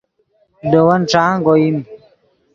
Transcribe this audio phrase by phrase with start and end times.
[0.69, 1.77] لے ون ݯانگ اوئیم